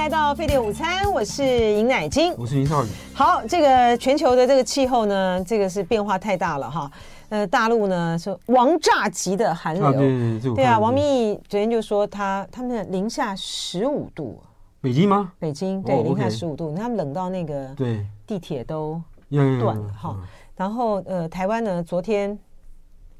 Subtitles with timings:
[0.00, 2.88] 来到飞碟午餐，我是尹乃菁，我是林少宇。
[3.12, 6.90] 好，这个全球的这个气候呢，这个是变化太大了哈。
[7.28, 14.40] 呃，大陆呢是王炸级的寒流，啊对，对，对，对啊，王明义昨天就说他他们的零下十五度，
[14.80, 15.34] 北京吗？
[15.38, 18.98] 北京对，零下十五度，他们冷到那个对地铁都
[19.28, 20.16] 断了哈。
[20.56, 22.38] 然后呃，台湾呢昨天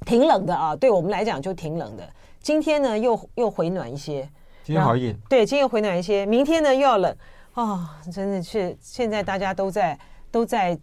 [0.07, 2.09] 挺冷的啊，对我们来讲就挺冷的。
[2.41, 4.27] 今天呢又又回暖一些。
[4.71, 6.25] 今天好一点，对，今天回暖一些。
[6.25, 7.13] 明天呢又要冷
[7.55, 9.99] 啊、哦，真的是现在大家都在
[10.31, 10.79] 都在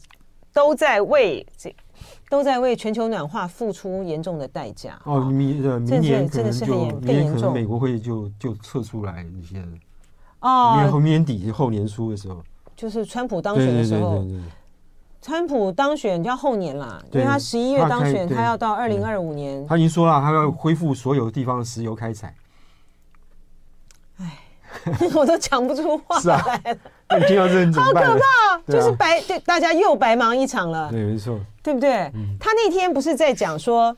[0.52, 1.74] 都在为这
[2.30, 5.00] 都在为全球暖化付出严重的代价。
[5.06, 9.66] 哦，明呃明年真的是很严更严重，美国会就就撤出来一些。
[10.42, 12.44] 哦，明年后年底后年初的时候，
[12.76, 14.22] 就是川普当选的时候，
[15.22, 19.66] 川普当选就要后年啦，因为他十一月当选，他要到二零二五年。
[19.66, 22.36] 他已经说了，他要恢复所有地方的石油开采。
[25.16, 26.62] 我都讲不出话来
[27.10, 30.90] 了，你听到这好可怕，就是白对大家又白忙一场了。
[30.90, 32.12] 对，没错，对不对？
[32.40, 33.96] 他那天不是在讲说，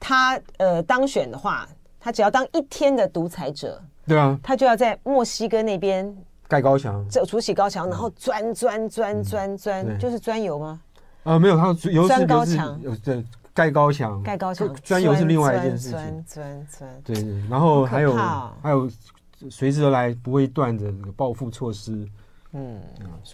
[0.00, 1.68] 他呃当选的话，
[2.00, 10.80] 他只要当一天的独裁者，对啊，他就要在墨西哥那边盖高墙，这筑起高墙，然后钻钻钻钻钻，就是钻油吗？
[11.24, 15.92] 啊，没有，他油钻高墙，对，盖高墙，盖高墙，钻油是另外一件事情。
[15.92, 18.16] 钻钻钻，对对，然后还有
[18.62, 18.88] 还有。
[19.50, 22.08] 随之而来不会断的这个报复措施，
[22.52, 22.80] 嗯，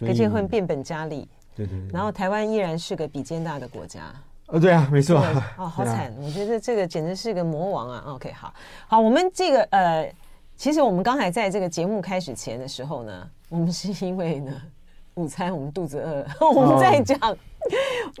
[0.07, 1.75] 而且会变本加厉，对对。
[1.91, 4.13] 然后台湾依然是个比肩大的国家，
[4.47, 5.19] 呃，对啊，没错。
[5.57, 6.13] 哦， 好惨！
[6.21, 8.03] 我觉得这个简直是个魔王啊。
[8.09, 8.53] OK，好，
[8.87, 10.13] 好，我们这个呃，
[10.55, 14.51] 其实我们刚才在这个节目开始前的时候呢，我们是因为呢
[15.15, 17.17] 午餐我们肚子饿， 我们在讲，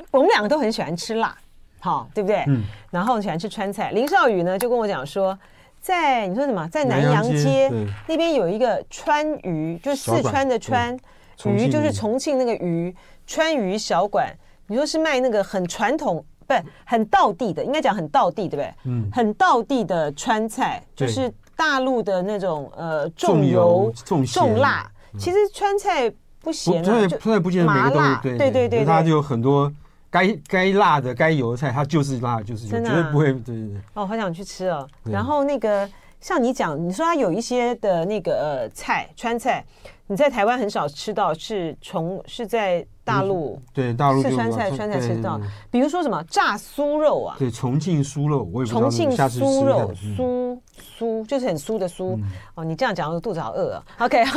[0.09, 1.37] 我们两个都很喜欢吃辣，
[1.79, 2.43] 好，对不对？
[2.47, 2.63] 嗯。
[2.89, 5.37] 然后喜欢吃川菜，林少宇呢就跟我讲说。
[5.85, 6.67] 在你说什么？
[6.69, 7.71] 在南洋街
[8.07, 10.97] 那边有一个川渝，就是四川的川，
[11.43, 12.91] 渝就是重庆那个渝，
[13.27, 14.35] 川渝小馆。
[14.65, 18.73] 你说是卖那个很传统，不是很道地的，应该讲很道地，对不对？
[18.85, 23.93] 嗯，很道地的川菜，就是大陆的那种呃重油
[24.25, 24.91] 重辣。
[25.19, 29.71] 其实川菜不咸，川菜川菜不见得每个都是对对对，它就有很多。
[30.15, 33.33] 该该辣的该油的菜，它就是辣，就是油绝对不会。
[33.33, 33.81] 对对对。
[33.95, 34.87] 哦，好想去吃哦。
[35.03, 35.89] 然后那个
[36.21, 39.65] 像你讲，你说它有一些的那个呃菜，川菜，
[40.07, 45.37] 你在台湾很少吃到，是从是在大陆对大陆四川菜川菜吃到，
[45.69, 47.35] 比如说什么炸酥肉啊？
[47.37, 48.79] 对，重庆酥肉，我也不知道。
[48.79, 50.57] 重庆酥肉，酥
[50.97, 52.17] 酥就是很酥的酥。
[52.53, 53.83] 哦，你这样讲我肚子好饿啊。
[53.99, 54.23] OK。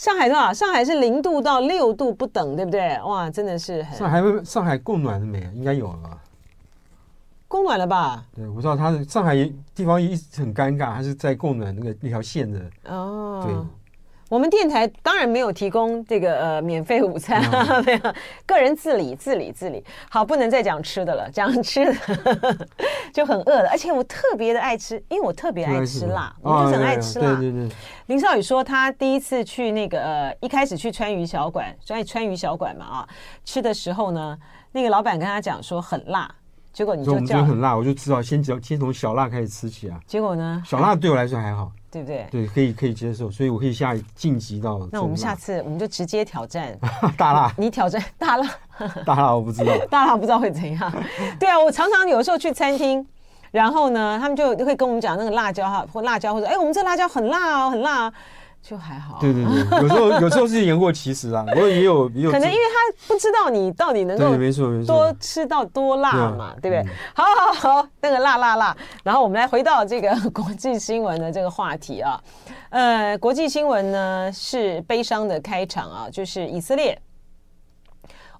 [0.00, 0.50] 上海多少？
[0.50, 2.98] 上海是零度到六度不等，对不对？
[3.02, 3.98] 哇，真的是很。
[3.98, 5.40] 上海上海供暖了没？
[5.54, 6.18] 应该有了吧？
[7.46, 8.24] 供暖了吧？
[8.34, 9.36] 对，我知道它的上海
[9.74, 12.70] 地方一直很尴尬，它是在供暖那个那条线的。
[12.86, 13.42] 哦。
[13.44, 13.54] 对。
[14.30, 17.42] 我们电台当然没有提供这个呃免费午餐，
[17.84, 18.14] 没有，
[18.46, 19.84] 个人自理自理自理。
[20.08, 21.94] 好，不能再讲吃的了，讲吃的
[23.12, 23.68] 就很饿了。
[23.72, 27.34] 而且我特别的爱吃，因为我特别爱吃辣，我就是很爱吃辣。
[27.40, 27.76] 对对对。
[28.06, 33.08] 林少宇说他第一次去那个呃一开始去川渝小馆，所以川渝小馆嘛啊，
[33.44, 34.38] 吃的时候呢，
[34.70, 36.32] 那个老板跟他讲说很辣，
[36.72, 39.98] 结果你就叫很辣，我就知道先先从小辣开始吃起啊。
[40.06, 41.72] 结果呢，小辣对我来说还好。
[41.90, 42.26] 对不对？
[42.30, 44.88] 对，可以可以接受，所以我可以下晋级到。
[44.92, 46.78] 那我们下次我们就直接挑战
[47.18, 47.52] 大辣。
[47.56, 48.48] 你挑战 大辣，
[49.04, 50.92] 大辣我不知道， 大辣不知道会怎样。
[51.38, 53.04] 对啊，我常常有时候去餐厅，
[53.50, 58.12] 然后呢，他们就会跟我们讲那个辣椒哈，或辣椒，或者哎，我们这辣椒很辣哦，很辣啊。
[58.62, 66.94] 就还好，对对对，有时候有时候是言过其实啊，不过也有也有，可能因为他不知道你到底能够没错没错多吃到多辣嘛，对不对？
[67.14, 72.20] 好好好，那个辣辣辣，然后我们来回到这个国际新闻的这个话题啊，
[72.68, 77.00] 呃，国际新闻呢是悲伤的开场啊，就是以色列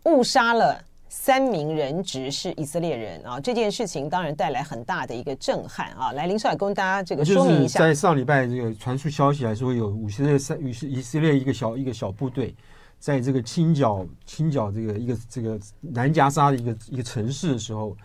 [0.04, 0.78] 误杀了。
[1.12, 6.12] 三名人质是以色列人啊，这件事情当然带来很大的一个震撼啊。
[6.12, 12.54] 来，林少也跟大家这个说明一下，在上礼拜这个传出消息来说，有以色列三以以色列一个小一个小部队，
[13.00, 17.96] 在这个清剿清剿这个一个这个南加沙的一个一个城市的时候，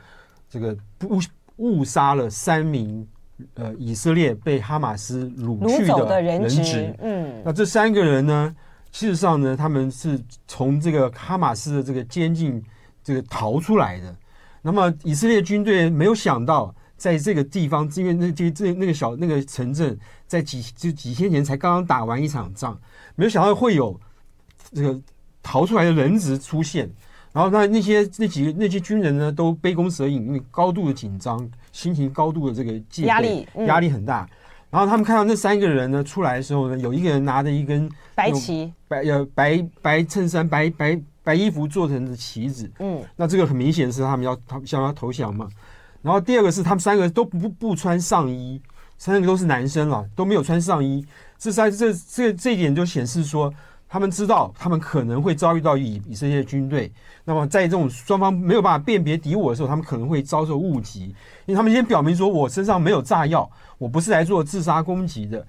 [0.50, 1.20] 这个误
[1.58, 3.08] 误杀了三名
[3.54, 6.96] 呃以色列被哈马斯掳去的人质。
[7.02, 8.56] 嗯，那这三个人呢，
[8.92, 12.64] 事实上呢，他们是从这个哈马斯的这个监禁。
[13.06, 14.14] 这个逃出来的，
[14.64, 22.76] 那么以色列军队没有想到，在这个地方，因为那这这那个小那个城镇，在几就几天前才刚刚打完一场仗，
[23.16, 23.98] 没有想到会有
[24.74, 25.00] 这个
[25.44, 26.90] 逃出来的人质出现，
[27.32, 32.74] 然后那那些那几个那些军人呢，都杯弓蛇影，因为高度的紧张，心情高度的这个
[33.04, 34.28] 压力压力很大。
[34.72, 42.72] 然后他们看到那三个人呢出来的时候呢，有一个人拿着一根白旗，白呃白白衬衫、白白白衣服做成的旗子。
[42.80, 45.50] 嗯，那这个很明显是他们要他想要投降嘛。
[46.02, 48.62] 然后第二个是他们三个都不不穿上衣，
[48.98, 51.04] 三个都是男生了，都没有穿上衣。
[51.38, 53.52] 这三这这这一点就显示说，
[53.90, 56.92] 他们知道他们可能会遭遇到以以色列军队。
[57.24, 61.06] 那么在这种双方没有办法辨别敌我的时候，他们可能会遭受误击，
[61.48, 63.50] 因为他们先表明说我身上没有炸药，
[63.80, 65.46] 我不是来做自杀攻击的。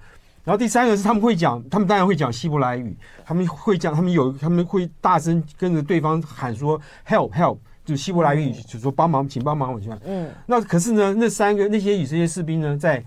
[0.46, 7.58] 然后第三个是他们会讲，他们当然会讲希伯来语，他们会讲，他们有他们会大声跟着对方喊说 help help。
[7.84, 9.88] 就希伯来语，就说帮忙，请帮忙，我去。
[10.04, 13.00] 嗯，那可是呢，那三个那些以色列士兵呢，在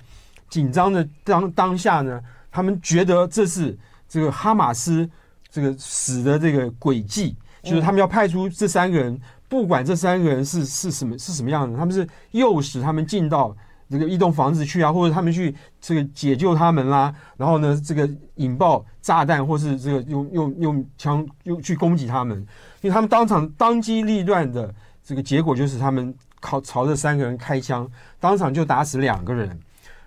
[0.50, 3.78] 紧张的当当下呢，他们觉得这是
[4.08, 5.10] 这个哈马斯
[5.50, 9.20] 这个死的这个诡计，就是他们要派出这三个人，
[9.50, 13.54] 不管这三个人是是什么是什么样的，他们是诱使他们进到
[13.90, 22.38] 这个一栋房子去啊，或者他们去这个解救他们啦，然后呢，这个引爆炸弹，或是这个用用用枪用去攻击他们。
[22.82, 27.90] 因为他们当场当机立断的这个结果就是他们靠朝着三个人开枪，
[28.20, 29.60] 当场就打死两个人，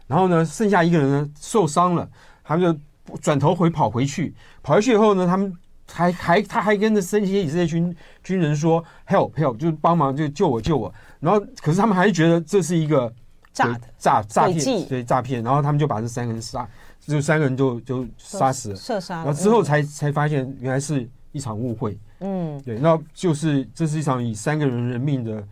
[0.06, 2.08] 然后呢，剩下一个人呢受伤了，
[2.44, 5.52] 他们就转头回跑回去，跑回去以后呢，他们
[5.90, 13.12] 还还他还跟着这些以色列军军人说 help help，就帮忙就救我救我，然后可是他们还是觉得这是一个
[13.52, 16.66] 诈诈诈骗对诈骗，然后他们就把这三个人杀，
[17.00, 21.98] 就三个人就就杀死了，射杀，然后之后才才发现原来是一场误会。
[22.20, 25.44] 嗯，对，那就是这是一场以三个人人命的，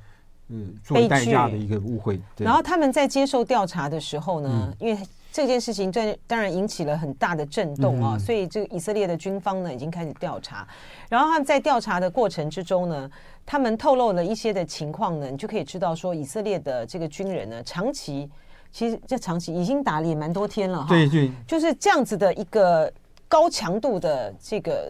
[0.48, 2.20] 嗯，作为代价的一个误会。
[2.38, 5.02] 然后他们在接受调查的时候呢，嗯、因为
[5.32, 10.66] 这件事情在当然引起了很大的震动啊，嗯、所以这个以色列的军方呢已经开始调查。
[11.08, 13.10] 然后他们在调查的过程之中呢，
[13.50, 18.30] 他们透露了一些的情况呢，你就可以知道说，以色列的这个军人呢，长期
[18.70, 20.88] 其实这长期已经打了也蛮多天了哈。
[20.88, 22.88] 对对，就是这样子的一个
[23.26, 24.88] 高强度的这个。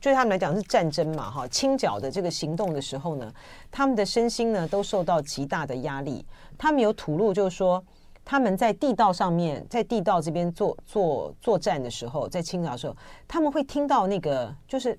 [0.00, 3.28] 对他们来讲是战争嘛，哈，清剿的这个行动的时候呢，
[3.72, 6.24] 他们的身心呢都受到极大的压力。
[6.56, 7.82] 他们有吐露，就是说
[8.24, 14.96] 他们在地道上面，在地道这边做做作战的时候，在清剿的时候，他们会听到那个就是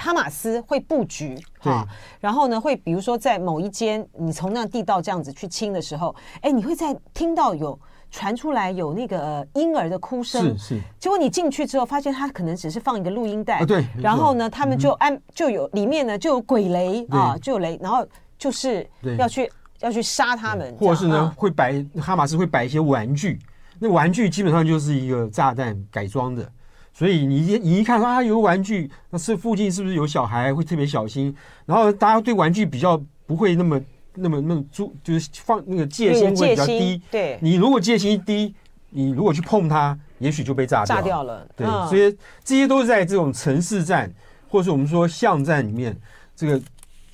[0.00, 1.86] 哈马斯会布局，哈，
[2.18, 7.78] 然后呢会比如说在某一间你从那地道这样子去清的时候，哎，你会在听到有。
[8.12, 10.80] 传出来有那个婴儿的哭声，是是。
[10.98, 13.86] 结果你进去之后，发现他可能只是放一个录音带，啊、对。
[13.96, 18.04] 然后呢，他们就按就有里面呢就有鬼雷啊，就有雷，然后
[18.36, 18.84] 就是
[19.16, 19.48] 要去
[19.78, 23.38] 要去杀他们，或者是呢会摆哈马斯会摆一些玩具，
[23.78, 26.52] 那玩具基本上就是一个炸弹改装的，
[27.00, 33.80] 所以你一你一看啊有个玩具，那是附近是不是有小孩会特别小心，然后大家对玩具比较不会那么。
[34.16, 38.52] 那么那么注就是放那个戒心会比较低，对，你如果戒心一低，
[38.90, 41.46] 你如果去碰它，也许就被炸掉炸掉了。
[41.56, 42.14] 对，所以
[42.44, 44.12] 这些都是在这种城市战，
[44.48, 45.96] 或者是我们说巷战里面，
[46.34, 46.60] 这个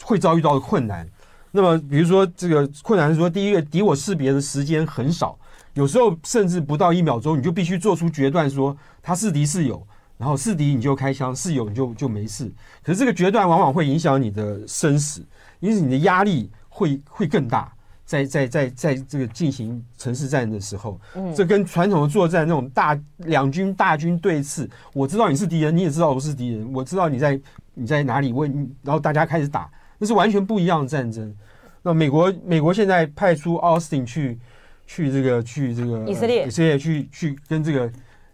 [0.03, 1.07] 会遭遇到的困难。
[1.53, 5.39] 那么比如说这个困难是说，第一个敌我识别的时间很少，
[5.77, 9.81] 有时候甚至不到一秒钟，你就必须做出决断，说他是敌是友，
[10.19, 12.53] 然后是敌你就开枪，是友你就就没事。
[12.83, 15.25] 可是这个决断往往会影响你的生死，
[15.61, 16.51] 因此你的压力。
[16.79, 17.73] 会会更大，
[18.05, 27.41] 在在在在这个进行城市战的时候，嗯，这跟传统的作战那种大两军大军对峙，我知道你是敌人，你也知道我是敌人，我知道你在
[27.73, 28.45] 你在哪里，我，
[28.83, 31.35] 然后大家开始打，那是完全不一样的战争。
[31.81, 34.39] 那美国美国现在派出奥斯汀去
[34.87, 37.91] 去这个去这个以色列，以色列去去跟这个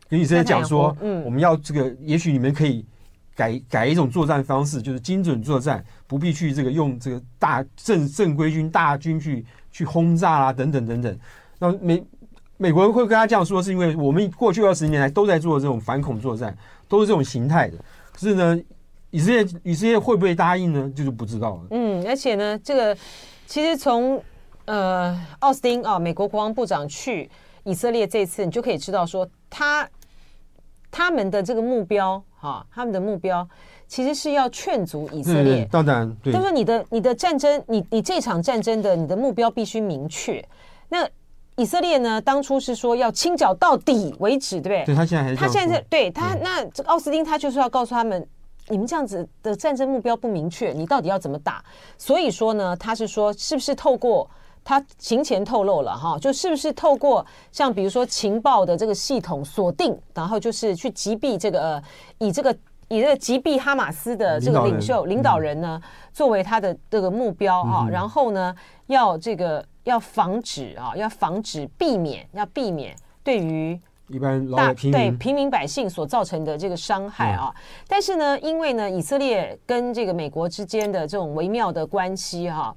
[0.08, 2.84] 跟以色列讲说，嗯，我们要这个，也许你们可以。
[3.34, 11.18] 改改一种作战方式，就是精准作战，不必去这个用这个大正正规军大军去去轰炸啦，等等等等。
[11.58, 12.04] 那美
[12.58, 16.54] 美国人会跟他这样说，是因为我们过去二十年来都在做这种反恐作战，
[16.86, 17.78] 都是这种形态的。
[18.12, 18.60] 可是呢，
[19.10, 20.92] 以色列以色列会不会答应呢？
[20.94, 21.62] 就是不知道了。
[21.70, 22.94] 嗯，而且呢，这个
[23.46, 24.22] 其实从
[24.66, 27.30] 呃奥斯汀啊，美国国防部长去
[27.64, 29.88] 以色列这次，你就可以知道说他。
[30.94, 33.48] 他们的这个目标，哈，他们的目标
[33.88, 35.66] 其实是要劝阻以色列。
[35.72, 36.30] 当然，对。
[36.30, 40.46] 就是说你的你的战争，你你这场战争的你的目标必须明确。
[40.90, 41.08] 那
[41.56, 44.84] 以色列呢，当初是说要清剿到底为止，对不对？
[44.84, 48.28] 对，他现在还是他现在是对他那这奥斯汀他就是要告诉他们，
[48.68, 51.64] 你们这样子的战争目标不明确，你到底要怎么打？
[51.96, 54.30] 所以说呢，他是说是不是透过。
[54.64, 61.82] 他行前透露了哈，就是不是透过像比如说情报的这个系统锁定，然后就是去击毙这个呃，
[62.18, 62.56] 以这个
[62.88, 65.80] 以这个击毙哈马斯的这个领袖领导人呢，
[66.12, 68.54] 作为他的这个目标啊，然后呢
[68.86, 82.74] 要这个要防止啊，要防止避免要避免对于一般老大百姓对平民百姓所造成的这个伤害啊，嗯、但是呢，因为呢，以色列跟这个美国之间的这种微妙的关系哈、啊，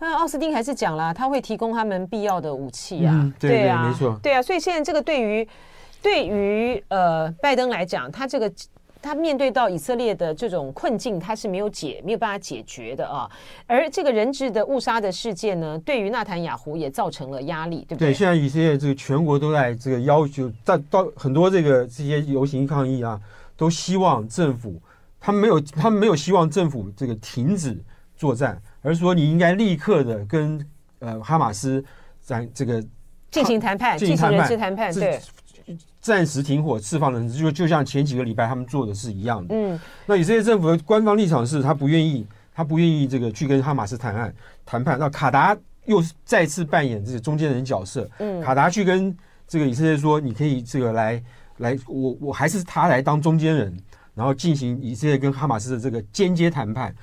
[0.00, 5.48] 那奥斯汀还是讲了，他会提供他们必要的武器啊，嗯、对，对，对啊，没错，对啊，所以现在这个对于
[6.02, 8.52] 对于呃拜登来讲，他这个。
[9.06, 13.30] 他面对到以色列的这种困境，他是没有解没有办法解决的啊。
[13.66, 18.08] 而这个人质的误杀的事件呢，对于纳坦雅胡也造成了压力，对不对？
[18.08, 23.20] 对，现在以色列这个全国都在这个要求，在到很多这个这些游行抗议啊，
[23.58, 24.80] 都希望政府，
[25.20, 27.78] 他们没有他们没有希望政府这个停止
[28.16, 30.64] 作战，而是说你应该立刻的跟
[31.00, 31.84] 呃哈马斯
[32.20, 32.80] 在这个
[33.30, 35.20] 进行谈判，进行人质谈判，对。
[35.98, 39.54] 暂时停火，释放人质，就就像前几个礼拜他们做的是一样的。
[39.54, 44.34] 嗯，那以色列政府的官方立场是他不愿意，他不愿意这个去跟哈马斯谈判
[44.66, 44.98] 谈判。
[44.98, 48.06] 那卡达又再次扮演这个中间人角色。
[48.18, 49.16] 嗯，卡达去跟
[49.48, 51.22] 这个以色列说，你可以这个来
[51.56, 53.74] 来，我我还是他来当中间人，
[54.14, 56.94] 然后进行以色列跟哈马斯的这个间接谈判。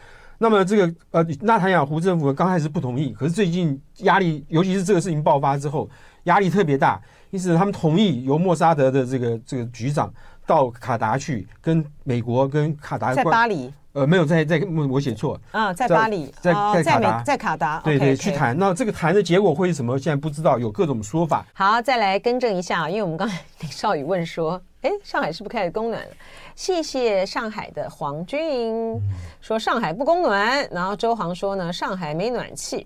[0.42, 5.88] 那么这个呃，纳坦雅胡政府刚开始不同意，可是最近压力，尤其是这个事情爆发之后，
[6.24, 7.00] 压力特别大。
[7.30, 10.12] 因此，他们同意由莫沙德的这个这个局长
[10.52, 18.58] 到卡达去跟美国跟卡达在巴黎，呃，没有在在我写错啊，在巴黎，在在卡达，在卡达，对对，去谈。
[18.58, 19.98] 那这个谈的结果会是什么？
[19.98, 21.46] 现在不知道，有各种说法。
[21.54, 26.10] 好，再来更正一下，因为我们刚才 李少宇问说，哎，上海是不是开始供暖了？
[26.54, 29.00] 谢谢上海的黄军
[29.40, 32.86] 说上海不供暖，然后周航说呢，上海没暖气。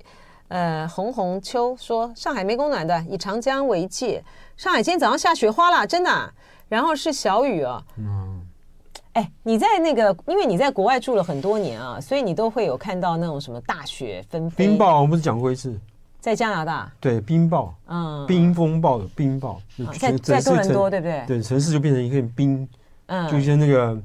[0.50, 4.24] 呃，红红秋说上海没供暖的，以长江为界。
[4.56, 6.32] 上海今天早上下雪花了，真的、啊。
[6.68, 7.84] 然后是小雨啊。
[7.98, 8.42] 嗯。
[9.14, 14.68] 哎，你在那个，因为你在国外住了很多年啊，所以你都会有看到那种什么大雪纷飞。
[14.68, 15.80] 冰雹，我们不是讲过一次。
[16.20, 16.92] 在加拿大。
[17.00, 17.70] 对，冰雹。
[17.88, 18.26] 嗯。
[18.28, 19.58] 冰风暴的冰雹。
[20.00, 21.24] 在在多伦多，对不对？
[21.28, 22.68] 对，城市就变成一片冰。
[23.08, 23.30] 嗯。
[23.32, 23.98] 就像那个。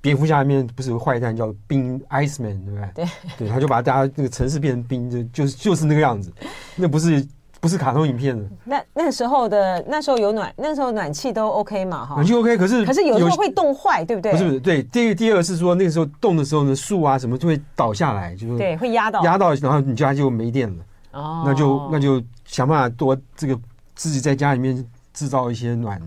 [0.00, 2.90] 蝙蝠侠里面不是有个坏蛋叫冰 Iceman 对不对？
[2.94, 3.06] 对
[3.38, 6.30] 对，他就把大家那个城市变成冰，就就是就是那个样子。
[6.76, 7.26] 那不是
[7.64, 8.44] 不是卡通影片的。
[8.64, 12.16] 那那时候的那时候有暖，那时候暖气都 OK 嘛哈？
[12.16, 14.32] 暖气 OK，可是可是有时候会冻坏，对不对？
[14.32, 14.82] 不是不是，对。
[14.82, 20.84] 第二第二是说那个时候冻的时候呢，树啊什么就会倒下来，就是对，会压到压到，然后你家就没电了。
[21.12, 23.58] 哦，那就那就想办法多这个
[23.94, 25.98] 自己在家里面制造一些暖。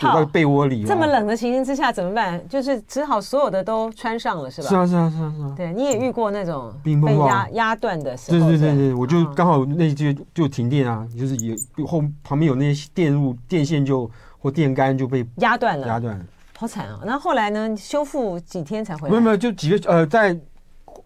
[0.00, 2.40] 躲在被窝里，这么冷的情形之下怎么办？
[2.48, 4.68] 就是只好所有的都穿上了，是吧？
[4.68, 5.54] 是啊，是啊，是啊，是啊。
[5.56, 8.38] 对，你也遇过那种被压压断的时候。
[8.38, 11.36] 对对对对，我就刚好那就就停电啊，就是
[11.76, 16.24] 有后旁边有那些电路电线就或电杆就被压断了，压断了，
[16.58, 17.00] 好惨啊！
[17.04, 17.76] 那后来呢？
[17.76, 19.10] 修复几天才回来？
[19.10, 20.36] 没有没有，就几个呃，再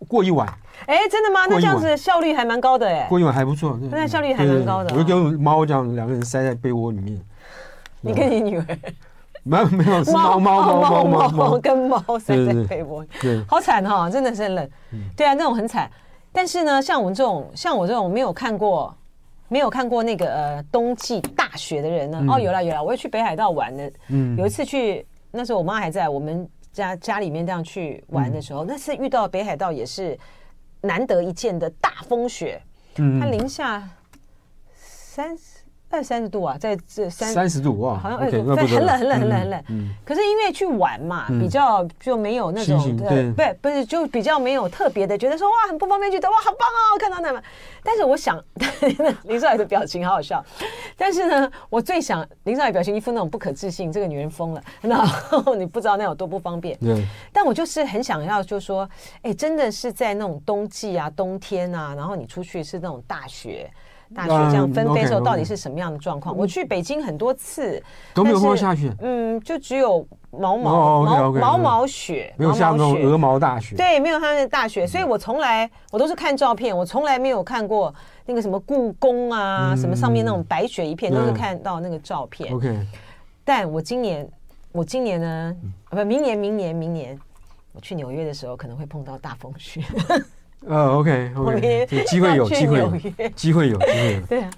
[0.08, 0.48] 过一晚。
[0.86, 1.46] 哎，真的吗？
[1.48, 3.06] 那这样子效率还蛮高的哎。
[3.08, 4.96] 过一晚还不错，那效率还蛮高的。
[4.96, 7.20] 我就跟猫这样两个人塞在被窝里面。
[8.00, 8.78] 你跟你女儿。
[9.44, 14.70] 没有没有，是猫猫猫猫猫跟猫塞在被窝，对，好惨哈，真的是很冷。
[15.16, 15.90] 对啊，那种很惨。
[16.32, 18.94] 但是呢，像我们这种，像我这种没有看过、
[19.46, 23.92] 没有看过那个呃冬季大雪的人呢，哦，有了有了，我也去北海道玩的。
[24.08, 30.18] 嗯，有一次去，那时候我妈还在我们家家里面这样去玩的时候，那次遇到北海道也是
[30.82, 32.60] 难得一见的大风雪，
[32.96, 33.88] 嗯，它零下
[34.74, 35.47] 三十。
[35.90, 39.64] 二三十度啊，在这三三十度哇，好像二十度，很冷很冷很冷很冷。
[40.04, 47.42] 可是因为去玩嘛，比较就没有那种对，不不是就比较没有特别的，觉得说哇很不方便，觉得哇好棒哦，看到那么。
[47.82, 48.38] 但是我想
[49.24, 50.44] 林少爷的表情好好笑，
[50.96, 56.78] 但是呢，我最想林少爷表情一副那种不可置信，这个女人疯了， 然后你不知道那有多不方便。
[56.80, 57.02] 对。
[57.32, 58.88] 但我就是很想要，就说
[59.22, 63.70] 哎，真的是在那种冬季啊，冬天啊，然后你出去是那种大雪。
[64.14, 66.36] 大雪这样纷飞的时候，到底是什么样的状况？
[66.36, 67.82] 我去北京很多次
[68.14, 73.76] 都没有碰到下雪，嗯，就只有毛毛毛毛毛雪，没有下那种鹅毛大雪。
[73.76, 82.52] 对，没有它的大雪，所以我从来我都是看照片，我从来没有看过那个什么故宫啊，什么上面那种白雪一片，都是看到那个照片。
[82.54, 82.86] OK，
[83.44, 84.28] 但我今年
[84.72, 85.56] 我今年呢，
[85.90, 87.18] 不，明年明年明年
[87.72, 89.82] 我去纽约的时候，可能会碰到大风雪。
[90.66, 92.90] 呃，OK，OK， 机会有，机会有，
[93.34, 94.50] 机会有，机会有，对啊，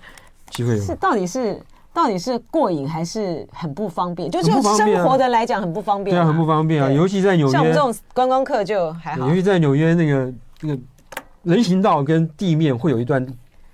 [0.50, 0.83] 机会有。
[0.83, 1.61] 是到底是
[1.92, 4.30] 到底是过瘾还是很不方便？
[4.30, 9.28] 就就生活的来讲很不方便，对啊，很不方便啊，尤其在纽约，像我们这种观光客就还好。
[9.28, 10.80] 尤其在纽约那个那个
[11.42, 13.25] 人行道跟地面会有一段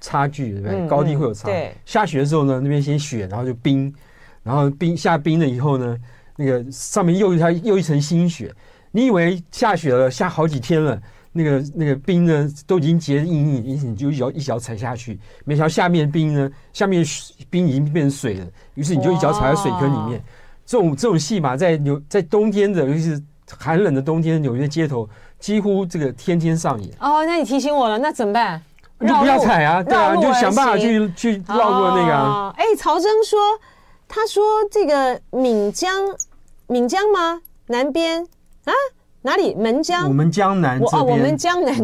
[0.00, 0.86] 差距，对不对？
[0.88, 1.46] 高低会有差。
[1.46, 3.94] 对，下雪的时候呢，那边先雪，然后就冰，
[4.42, 5.96] 然后冰下冰了以后呢，
[6.36, 8.52] 那个上面又一层又一层新雪。
[8.90, 11.00] 你以为下雪了，下好几天了。
[11.36, 17.04] 那个那个冰呢都已经结硬硬，因此你就一脚一脚踩下去，没想到下面冰呢，下面
[17.50, 20.24] 冰已经变成水了，于是你就一脚踩在水坑里面。
[20.64, 23.22] 这种这种戏码在纽在冬天的，尤其是
[23.56, 26.90] 寒冷的冬天，纽约街头几乎这个天天上演。
[26.98, 28.60] 哦，那你提醒我了，那怎么办？
[28.98, 32.52] 你就不要踩啊，对啊，你就想办法去去绕过那个啊。
[32.56, 33.38] 哎、哦，曹征说，
[34.08, 35.92] 他说这个闽江，
[36.66, 37.42] 闽江吗？
[37.66, 38.26] 南边
[38.64, 38.72] 啊？
[39.26, 39.56] 哪里？
[39.56, 40.06] 门江？
[40.06, 40.80] 我们江南。
[40.80, 41.74] 哦，我们江南。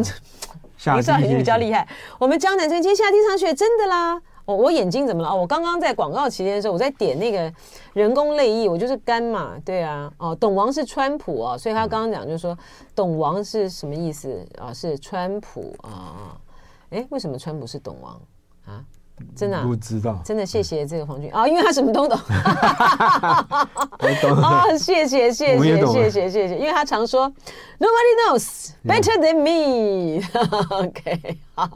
[0.95, 1.85] 你知道你比较厉害。
[2.17, 4.19] 我们江南这边今天下第一场雪，真的啦。
[4.45, 5.29] 我我眼睛怎么了？
[5.29, 7.53] 哦，我刚刚在广告期间的时候，我在点那个
[7.93, 10.09] 人工泪液，我就是干嘛，对啊。
[10.17, 12.57] 哦，董王是川普啊，所以他刚刚讲就是说，
[12.95, 14.73] 董王是什么意思啊？
[14.73, 16.37] 是川普啊。
[16.91, 18.21] 哎，为什么川普是董王啊？
[19.35, 22.17] 真的、啊、不知道，真的谢谢这个黄俊啊，因为他什么都懂。
[24.21, 27.31] 懂啊，谢谢谢谢谢谢谢谢，因为他常说
[27.79, 30.23] Nobody knows better than me。
[30.75, 31.69] OK，好，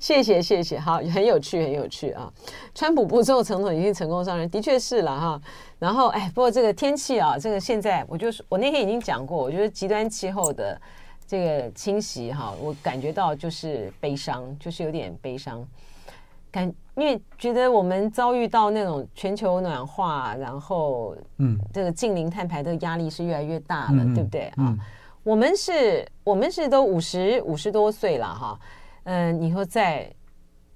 [0.00, 2.32] 谢谢谢谢，好，很有趣很有趣啊。
[2.74, 5.40] 川普不做总统已经成功上任，的确是了哈。
[5.78, 10.80] 然后哎，不过这个天气啊，这个现在我就是我那天已经讲过，我觉得极端气候的。
[11.30, 15.62] 这个侵袭哈，我感觉到就是悲伤，就是有点悲伤，
[16.50, 24.54] 感因为觉得我们遭遇到那种全球暖化，然后嗯，这个近零碳排的压力是越来越大了，嗯、对不对啊？
[24.58, 24.78] 嗯、
[25.22, 28.58] 我们是，我们是都五十五十多岁了哈，
[29.04, 30.10] 嗯，你说再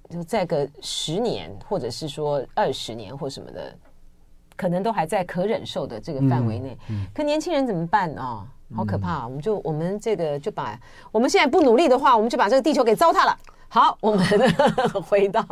[0.09, 3.75] 就再个十年，或者是说二十年或什么的，
[4.57, 8.47] 可能都还在可忍受的这个范围内，嗯嗯、可年轻人怎么办啊？
[8.75, 9.25] 好可怕啊！
[9.27, 13.39] 我们就我们这个就把我们现在不努力的话，我们就把这个地球给糟蹋了。
[13.75, 14.23] 好，我们
[15.09, 15.43] 回到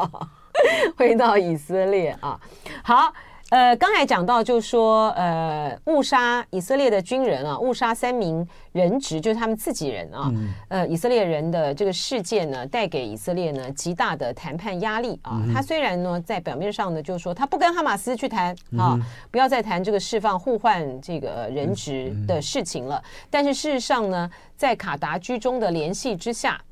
[0.94, 2.38] 回到以色列啊，
[2.84, 3.10] 好。
[3.48, 15.42] 呃，刚才讲到，就是说，呃，误杀以色列的军人啊，误杀三名人质，就是他们自己人啊，嗯、呃，以色列人的这个事件呢，带给以色列呢极大的谈判压力啊。
[15.52, 23.02] 他、嗯、虽然呢，在表面上呢，就是说他不跟哈马斯去谈啊，嗯、不要再谈这个释放互换这个人质的事情了。
[23.02, 26.62] 嗯、但是事实上呢，在卡达居中的联系之下，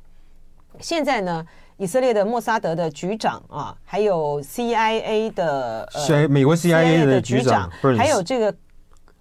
[0.79, 1.45] 现在呢。
[1.81, 8.53] 以色列的莫萨德的局长啊，还有 CIA 的呃，美国 CIA 的局长，还有这个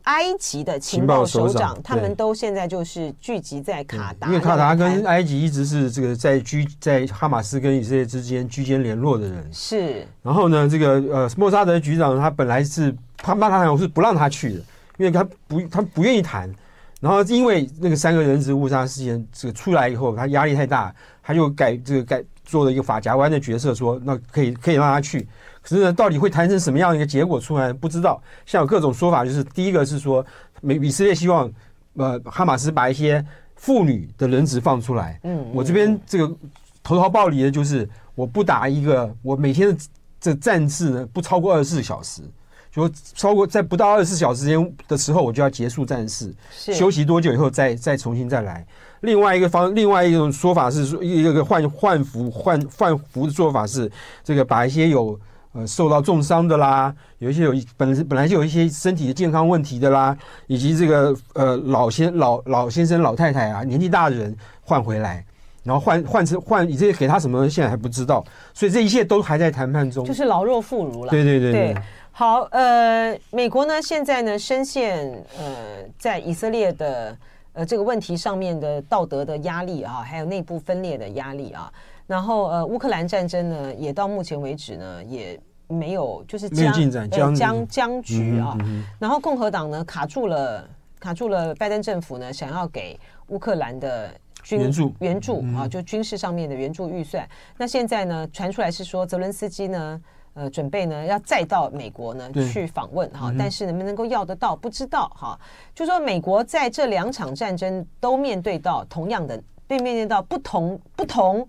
[0.02, 4.26] 埃及的情报首长，他们都现在就是聚集在卡达。
[4.26, 9.48] 因为卡达跟埃及一直是这个在居在哈马斯跟以色列之间居间联络的人。
[9.52, 10.04] 是。
[10.20, 14.61] 然后呢，这个呃莫萨德局长他本来是他骂他，我是不让他去的，
[14.96, 16.52] 因为他不他不愿意谈。
[17.00, 20.92] 然后因为那个三个人质误杀事件这个出来以后，他压力太大，
[21.29, 22.25] 他就改这个改。
[22.49, 25.21] 做了一个法夹弯的角色，说那可以可以让他去，
[25.61, 28.19] 可是呢，到底会谈成什么样的一个结果出来，不知道。
[28.47, 30.25] 像有各种说法，就是第一个是说，
[30.62, 31.53] 美以色列希望
[31.97, 33.23] 呃哈马斯把一些
[33.55, 35.21] 妇女的人质放出来。
[35.25, 36.35] 嗯，我这边这个
[36.83, 39.77] 投桃报李的就是，我不打一个，我每天的
[40.19, 42.23] 这战事呢不超过二十四小时，
[42.70, 48.66] 就超过在不到二十四小时间的时候，我就要结束战事，休息多久以后再再重新再来。
[49.00, 53.90] 另外一个方，另外一种说法是说，一个换换服换换服的做法是，
[54.24, 55.18] 这个把一些有
[55.52, 60.16] 呃受到重伤的啦，有一些有本本来就有一些身体的健康问题的啦，
[60.48, 65.24] 以及这个呃老先老老先生老太太啊年纪大的人换回来，
[65.62, 71.11] 然后换换成换你这些给他什么，现在还不知道，所以这一切都还在谈判中，就是老弱妇孺了。
[71.11, 71.83] 对对对对，对，
[72.18, 75.07] 好，呃，美国呢现在呢深陷
[75.38, 77.16] 呃在以色列的。
[77.52, 81.72] 呃，这个问题上面的道德的压力啊，还有内部分裂的压力啊，
[82.09, 88.57] 然后呃，乌克兰战争呢，也到目前为止呢，也没有就是僵僵僵僵局啊。
[88.98, 90.68] 然后共和党呢卡住了，
[91.00, 97.28] 卡住了拜登政府呢想要给乌克兰的军援助援助啊，就军事上面的援助预算。
[97.57, 100.00] 那现在呢传出来是说泽伦斯基呢。
[100.38, 105.37] 呃，准备呢要再到美国呢去访问哈，但是能不能够要得到不知道哈。
[105.74, 111.48] 就说美国在这两场战争都面对到同样的，被面对到不同不同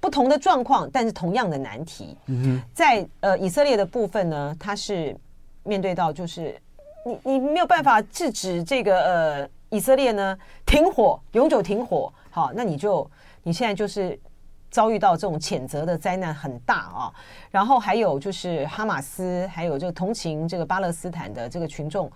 [0.00, 2.14] 不同的状况，但是同样的难题。
[2.26, 5.16] 嗯，在呃以色列的部分呢，它是
[5.62, 6.54] 面对到就是
[7.06, 13.10] 你你没有办法制止这个呃以色列呢停火永久停火，好，那你就
[13.42, 14.18] 你现在就是。
[14.70, 17.12] 遭遇到这种谴责的灾难很大啊，
[17.50, 22.10] 然后还有就是哈马斯，还有这个同情这个巴勒斯坦的这个群众，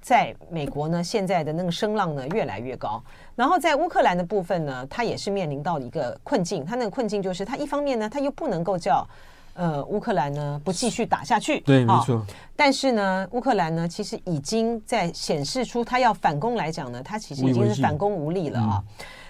[0.00, 3.02] 在美国呢现在的那个声浪呢越来越高，
[3.34, 9.04] 然后在乌克兰的部分呢，他也是面临到一个困境，他那个困境就是他一方面呢，他又不能够叫
[9.54, 18.84] 呃乌克兰呢不继续打下去，对，没错，但是呢，乌克兰呢其实已经在显示出他要反攻来讲呢，他其实已经是反攻无力了啊。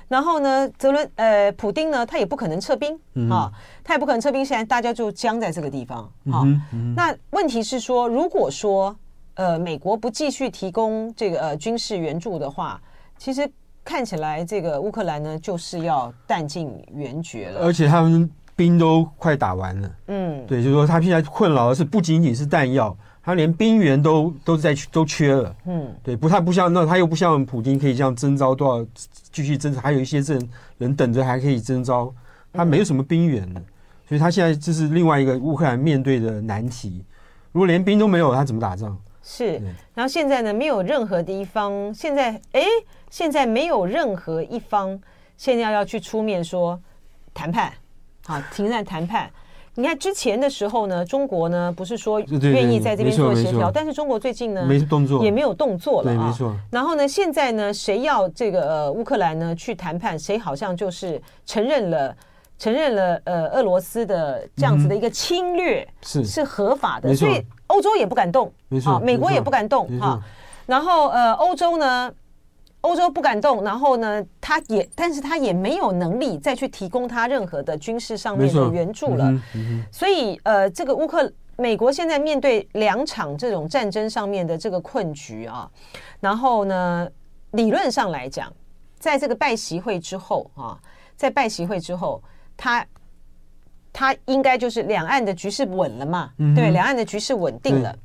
[0.08, 2.98] 然后呢，泽伦呃，普丁呢，他也不可能撤兵
[3.30, 3.50] 啊、
[3.82, 4.44] 他也不可能撤兵。
[4.44, 6.40] 现在大家就僵在这个地方啊。
[6.40, 8.94] 哦嗯嗯、那问题是说，如果说
[9.34, 12.80] 呃，美国不继续提供这个呃军事援助的话，
[13.18, 13.50] 其实
[13.84, 17.60] 看起来这个乌克兰呢就是要弹尽援绝了。
[17.60, 19.90] 而且他们兵都快打完了。
[20.08, 22.96] 嗯，对，就是说他现在困扰的是不仅仅是弹药。
[23.24, 28.86] 他连兵员都都在都缺了，嗯，对，不太不像那他又不像普京可以这样征召多少
[29.32, 32.12] 继续征召，还有一些人人等着还可以征召，
[32.52, 33.62] 他没有什么兵员了，
[34.06, 37.02] 所以他现在这是另外一个乌克兰面对的难题。
[37.52, 38.94] 如果连兵都没有，他怎么打仗？
[39.22, 39.54] 是，
[39.94, 42.62] 然后现在呢，没有任何的一方现在哎，
[43.08, 45.00] 现在没有任何一方
[45.38, 46.78] 现在要去出面说
[47.32, 47.72] 谈判，
[48.26, 49.30] 好，停战谈判。
[49.76, 56.26] 你看之前的时候呢，中国呢不是说愿意在这边做协调，但是中国最近呢没动作，也没有动作了啊。
[56.28, 56.54] 没错。
[56.70, 62.16] 然后呢，现在呢，谁要这个呃乌克兰呢去谈判，谁好像就是承认了
[62.56, 70.20] 承认了呃俄罗斯的这样子的一个侵略是是合法的，所以欧洲也不敢动，没错，美国也不敢动哈。
[70.66, 72.12] 然后呃欧洲呢。
[72.84, 79.32] 欧洲不敢动，然后呢，他也，但是他也没有能力再去提供他任何的军事上面的援助了。
[79.90, 85.70] 所以，呃，这个乌克美国现在面对两场这种战争上面的这个困局啊，
[86.20, 87.08] 然后呢，
[87.52, 88.52] 理论上来讲，
[88.98, 90.78] 在这个拜习会之后啊，
[91.16, 92.22] 在拜习会之后，
[92.54, 92.86] 他
[93.94, 97.96] 他应该就是两岸的局势稳了嘛，对，两岸的局势稳定了。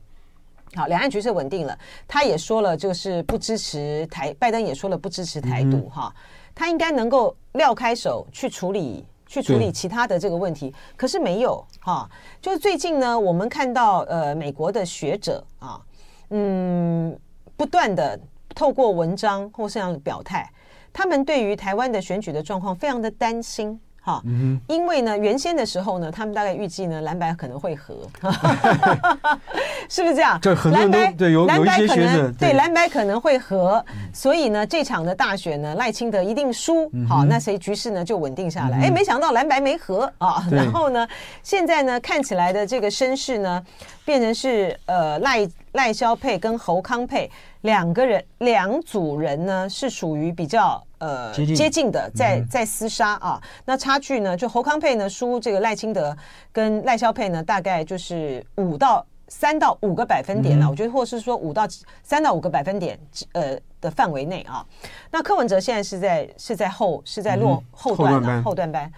[0.75, 1.77] 好，两岸局势稳定了，
[2.07, 6.21] 他也说了，就是不支持台，拜登也说了不支持台独哈、嗯，
[6.53, 12.07] 他应该能够撂开手去处理，去处理其他的这个问题，可是没有哈，
[12.39, 15.81] 就是最近呢，我们看到呃，美国的学者啊，
[16.29, 17.17] 嗯，
[17.57, 18.19] 不断的
[18.53, 20.47] 透过文章或这样的表态，
[20.93, 23.79] 他们对于台湾的选举的状况非常的担心。
[24.09, 24.23] 哈，
[24.67, 27.95] 因为呢，原先的时候呢，他们大概预计呢，蓝白可能会合，
[29.89, 30.39] 是不是这样？
[30.39, 36.89] 对，蓝白对有有一些学者对蓝白可能会合，所以呢，这场的大选呢，赖清德一定输。
[37.07, 38.87] 好，那谁局势呢就稳定下来？
[38.87, 40.11] 哎，没想到蓝白没合。
[40.17, 41.07] 啊，然后呢，
[41.43, 43.63] 现在呢看起来的这个声势呢，
[44.09, 47.29] 变成是呃赖赖萧配跟侯康配
[47.61, 50.83] 两个人两组人呢是属于比较。
[50.97, 54.35] 呃，接近的在在厮杀啊，那差距呢？
[54.35, 56.13] 就侯康配呢输这个赖清德，
[56.51, 60.69] 跟赖萧配呢大概就是五到三到五个百分点了。
[60.69, 61.65] 我觉得，或是说五到
[62.03, 62.99] 三到五个百分点
[63.31, 64.65] 呃的范围内啊。
[65.09, 68.91] 那柯文哲现在是在是在后是在落后段了后段班，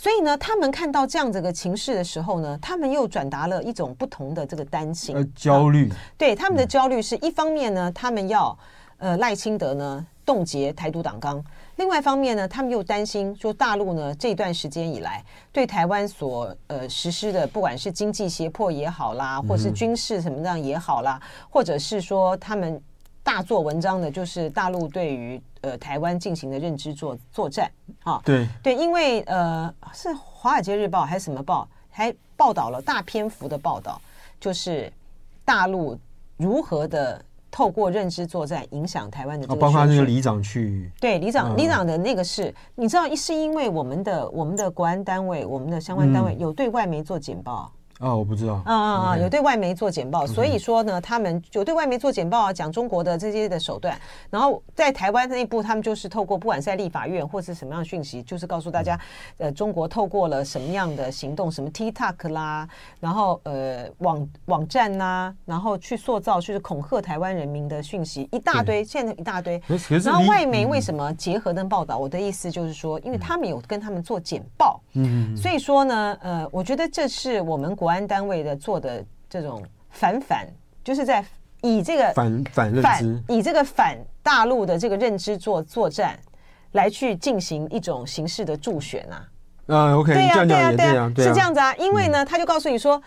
[0.00, 5.92] 所以呢，他们看到这样子的情势的时候呢，他们又转达了一种不同的这个担心呃焦虑。
[6.16, 8.58] 对他们的焦虑是一方面呢，他们要
[8.96, 10.06] 呃赖清德呢。
[10.22, 11.42] 冻结台独党纲，
[11.74, 22.80] 另外一方面呢，他们又担心说大陆呢这段时间以来对台湾所呃实施的，不管是经济胁迫也好啦，或是军事什么样也好啦，或者是说他们
[23.24, 27.70] 大做文章的，就是大陆对于呃台湾进行的认知作作战
[28.04, 34.00] 啊，对对，因为呃是华尔街日报还是什么报，还报道了大篇幅的报道，
[34.38, 34.92] 就是
[35.44, 35.98] 大陆
[36.36, 37.24] 如何的。
[37.52, 47.72] 透过认知作战影响台湾的这个，包括那个里长去对里长里长的那个是，你知道，是因为我们的我们的国安单位，我们的相关单位有对外媒做简报。
[48.00, 48.62] 啊，我不知道。
[48.64, 49.18] 啊啊啊！
[49.18, 53.94] 有对外媒做简报，所以说呢，他们有对外媒做简报啊，讲中国的这些的手段。
[54.30, 58.98] 然后在台湾内部，他们就是透过不管是在立法院或是什么样的讯息，就是告诉大家，
[59.36, 62.66] 呃，中国透过了什么样的行动，什么 TikTok 啦，
[63.00, 69.62] 然后呃网网站呐，然后去塑造就是恐吓台湾人民的讯息一大堆，现在一大堆。
[70.02, 71.98] 然后外媒为什么结合的报道？
[71.98, 77.89] 我的意思就是说，因为他们有跟他们做简报，嗯，所以说呢，呃，我觉得这是我们国。
[77.90, 80.46] 国安单位的做的这种反反，
[80.84, 81.24] 就是在
[81.60, 86.16] 以这个反反认知，以这个反大陆的这个认知做作战，
[86.70, 89.26] 来去进行一种形式的助选啊。
[89.66, 91.74] 啊，OK，对呀，对呀，对呀，是这样子啊。
[91.74, 93.02] 因为呢，他就告诉你说，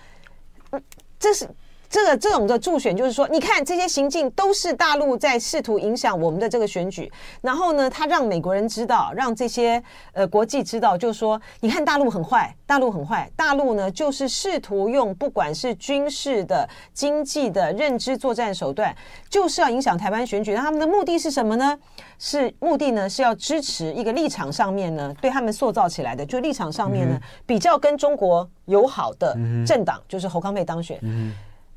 [0.71, 0.83] 嗯，
[1.17, 1.47] 这是。
[1.93, 7.11] 这个这种的助选，就是说，你看这些行径都是大陆在试图影响我们的这个选举。
[7.39, 9.81] 然后呢，他让美国人知道，让这些
[10.13, 18.95] 呃国际知道，就是说，你看大陆很坏，大陆很坏，大陆呢就是试图用不管是军事的、经济的认知作战手段，
[19.29, 20.55] 就是要影响台湾选举。
[20.55, 21.77] 那他们的目的是什么呢？
[22.17, 30.99] 是目的呢是要支持一个立场上面呢，对他们塑造起来的，就立场上面呢比较跟中国友好的政党，就是侯康配当选。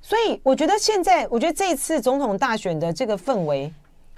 [0.08, 3.72] 所以我觉得现在，我觉得这一次总统大选的这个氛围，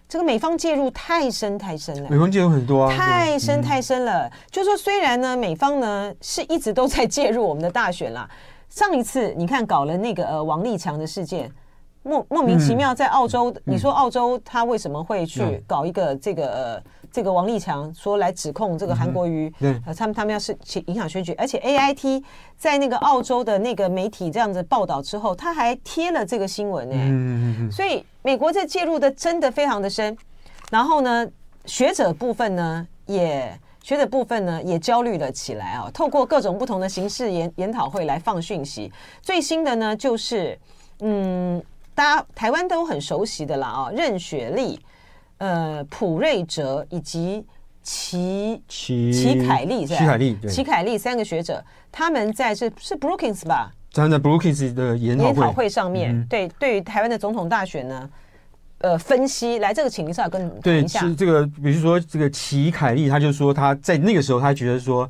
[0.07, 4.27] 这个美方介入太深太深了，美方介入很多啊，太深太深了。
[4.27, 8.29] 嗯、就说虽然呢，美方呢是一直都在介入我们的大选啦。
[8.68, 11.51] 上一次你看搞了那个呃王立强的事件，
[12.03, 22.23] 莫莫名其妙在澳洲，嗯、你说澳洲他为什么会去搞一个这个、呃、这个王立强说来指控这个韩国瑜，嗯、呃他们他们要是去影响选举，而且 A I T
[22.57, 27.09] 在那个澳洲的那个媒体这样子报道之后，他还贴了这个新闻呢、欸。
[27.09, 28.05] 嗯嗯所以。
[28.21, 30.14] 美国这介入的真的非常的深，
[30.71, 31.27] 然后呢，
[31.64, 38.92] 学者部分呢也学者部分呢也焦虑了起来啊，透过各种不同的形式研研讨会来放讯息。
[39.23, 40.59] 最新的呢就是，
[41.01, 41.62] 嗯，
[41.94, 44.79] 大家台湾都很熟悉的啦啊，任雪莉、
[45.38, 47.44] 呃普瑞哲以及
[47.83, 49.98] 齐齐齐凯利是吧？
[49.98, 53.72] 齐凯利齐凯利三个学者，他们在这是 Brookings 吧？
[53.90, 58.11] 站在 Brookings 的研讨会，上面，嗯、对对于台湾的总统大选呢，
[58.79, 61.01] 呃，分析来这个，请林少跟谈一下。
[61.01, 65.09] 对，是这个，比如说这个齐凯利，他就说他在那个时候，他觉得说，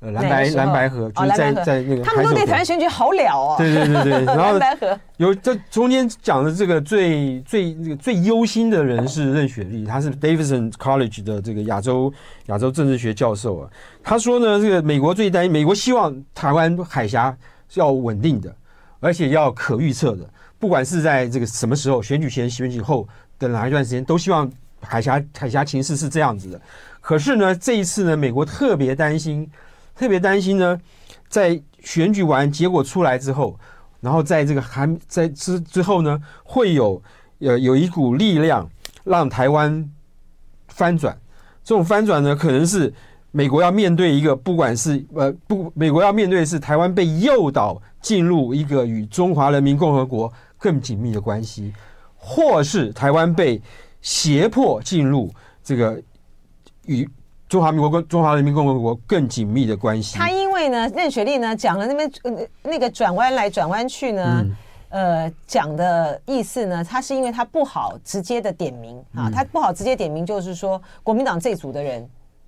[0.00, 3.54] 呃，蓝白蓝白河就是在、哦、在那个，他们都对台湾选举好了哦。
[3.58, 12.12] 对对对对， 然后有这中间讲的这个最最那个最忧心的人是任雪莉，他是 Davidson College 的这个亚洲
[12.46, 13.70] 亚洲政治学教授啊。
[14.02, 17.30] 他说呢，这个美国最担心，美国希望台湾海峡
[17.68, 17.80] 是。
[17.80, 18.54] 要稳定的，
[19.00, 20.24] 而且要可预测的。
[20.60, 24.48] 不管是在这个什么时候，选举前、选举后的哪一段时间，都希望
[24.80, 26.60] 海峡海峡情势是这样子的。
[27.00, 29.50] 可是呢，这一次呢，美国特别担心，
[29.94, 30.78] 特别担心呢，
[31.28, 33.58] 在选举完结果出来之后，
[34.00, 37.02] 然后在这个还在之之后呢，会有
[37.40, 38.68] 呃有一股力量
[39.04, 39.90] 让台湾
[40.68, 41.18] 翻转。
[41.62, 42.92] 这种翻转呢，可能是。
[43.36, 51.72] 美国要面对一个，不管是呃不，美国要面对的是台湾被诱导进入一个与中华人民共和国更紧密的关系，
[52.14, 53.60] 或是台湾被
[54.00, 56.00] 胁迫进入这个
[56.86, 57.10] 与
[57.54, 60.18] 中华民国跟中华人民共和国更紧密的关系。
[60.18, 64.44] 他因为呢，任雪莉呢讲了那边呃那个转弯来转弯去呢，
[64.88, 72.04] 呃讲的意思呢，他是因为他不好直接的点名啊，他不好直接点名，就是说国民党这组的人。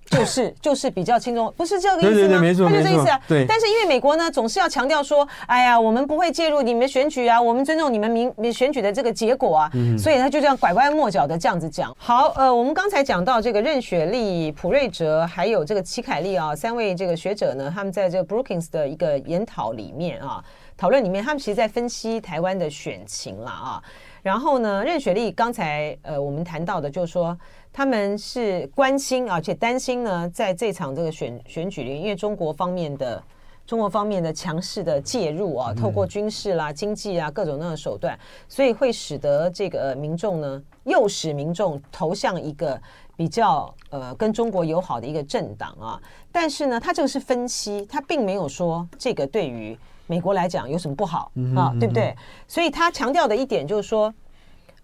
[0.09, 2.13] 就是 就是比较轻松，不是这个意思吗？
[2.13, 3.19] 对对对，没错，他就这意思啊。
[3.27, 3.45] 对。
[3.47, 9.71] 但是因为美国呢，总是要强调说，哎呀，我们不会介入你们选举啊，我们尊重你们民民选举的这个结果啊。
[9.73, 9.97] 嗯。
[9.97, 11.95] 所以他就这样拐弯抹角的这样子讲。
[11.99, 20.43] 好，呃，我们刚才讲到这个任雪莉、普瑞哲，还有这个齐凯利啊，三位这个学者呢，他们在这个 Brookings 的一个研讨里面啊，
[20.77, 23.81] 讨论里面，他们其实在分析台湾的选情了啊。
[24.23, 27.37] 然后呢，任雪莉刚才呃，我们谈到的就是说。
[27.77, 33.23] 他们是关心而且担心呢，在这场这个选选举里，因为中国方面的
[33.67, 42.81] 中国方面的强势的介入啊，透过军事啦、经济啊各种各样的手段，所以会使得这个民众呢，诱使民众投向一个
[43.15, 46.01] 比较呃跟中国友好的一个政党啊。
[46.31, 52.15] 但是呢，他这个是分析，他并没有说这个对于美国来讲有什么不好啊，对不对？
[52.47, 54.11] 所以他强调的一点就是说，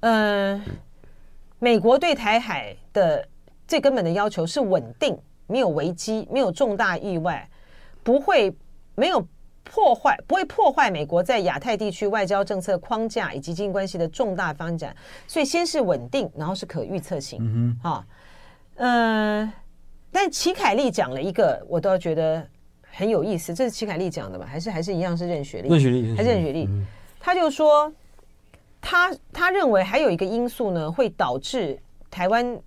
[0.02, 0.62] 嗯。
[1.64, 3.26] 美国对台海的
[3.66, 7.50] 最根本的要求是稳定，没有危机，没有重大意外，
[8.04, 8.54] 不会
[8.96, 9.26] 没有
[9.64, 14.94] 破坏，不会破坏美国在亚太地区外交政策框架以及经济关系的重大发展。
[15.26, 17.40] 所以先是稳定，然后是可预测性。
[17.42, 18.06] 嗯哼，啊，
[18.76, 19.54] 呃，
[20.12, 22.46] 但齐凯利讲了一个，我倒觉得
[22.92, 23.54] 很有意思。
[23.54, 24.46] 这是齐凯利讲的吧？
[24.46, 25.70] 还是还是一样是任雪莉？
[25.70, 26.66] 任雪莉还是任雪莉？
[26.66, 26.86] 嗯、
[27.22, 27.90] 他就说。
[28.86, 31.80] 他他认为还有一个因素呢，会导致
[32.12, 32.60] 台湾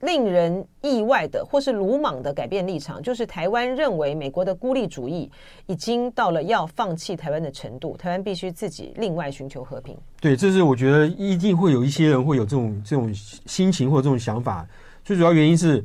[0.00, 5.30] 令人意外的或是鲁莽的改变立场，就是台湾认为美国的孤立主义
[5.66, 9.96] 已经到了要放弃台湾的程度，台湾必须自己另外寻求和平。
[10.20, 14.66] 对，这是我觉得一定会有一些人会有这种这种心情或者这种想法。
[15.02, 15.82] 最主要原因是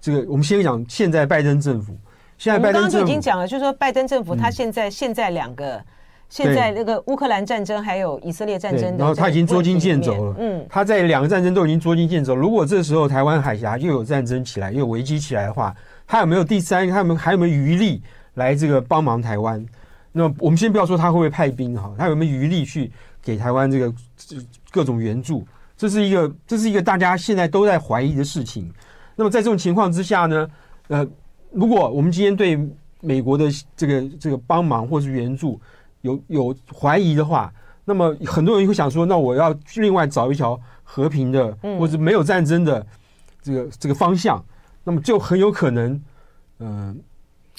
[0.00, 1.96] 这个，我们先讲现在拜登政府，
[2.38, 5.80] 现在拜登政府刚刚就已经讲了，就是说拜登政府他现在、嗯、现在两个。
[6.28, 10.36] 现在那个乌克兰战争还有以色列战争，然后他已经捉襟见肘了。
[10.38, 12.34] 嗯，他在两个战争都已经捉襟见肘。
[12.34, 15.74] 如果这时候台湾海峡又有战争起来，又有危机起来的话，
[16.06, 16.88] 他有没有第三？
[16.88, 18.02] 他有没有还有没有余力
[18.34, 19.64] 来这个帮忙台湾？
[20.12, 22.90] 那我们先不要说他会不会派兵哈，他有没有余力去
[23.22, 23.92] 给台湾这个
[24.70, 25.46] 各种援助？
[25.76, 28.72] 这是一个这是一个大家现在都在怀疑的事情。
[29.14, 30.48] 那么在这种情况之下呢，
[30.88, 31.06] 呃，
[31.50, 32.58] 如果我们今天对
[33.00, 33.44] 美国的
[33.76, 35.60] 这个这个帮忙或是援助，
[36.06, 37.52] 有有怀疑的话，
[37.84, 42.86] 那么很多人会想说，那我要另外找一条和平的，或者没有战争的
[43.42, 44.42] 这个这个方向，
[44.84, 46.00] 那么就很有可能，
[46.60, 46.98] 嗯，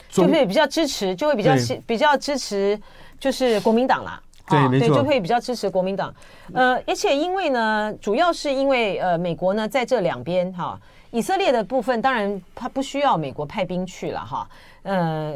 [0.10, 1.52] 就会比较支持，就会比较
[1.86, 2.80] 比较支持，
[3.20, 4.22] 就是国民党啦。
[4.50, 6.14] 对，没错，就会比较支持国民党。
[6.54, 10.80] 呃，而且因为呢，主要是因为呃，美国呢在这两边哈，
[11.12, 14.50] 以色列的部分当然他不需要美国派兵去了哈，
[14.84, 15.36] 呃，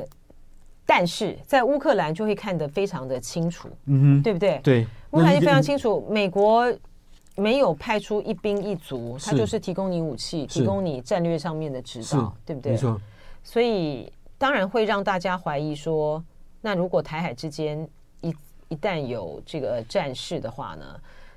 [0.86, 4.60] 但是在乌克兰就会看得非常的清楚，嗯哼，对不对？
[4.64, 6.72] 对，乌克兰就非常清楚，美国
[7.36, 12.74] 没有派出一兵一卒，他就是提供你武器，提供你战略上面的指导，对不对？
[12.74, 13.00] 没错，
[13.44, 16.22] 所以当然会让大家怀疑说，
[16.60, 17.88] 那如果台海之间
[18.20, 18.36] 一
[18.68, 20.86] 一旦有这个战事的话呢，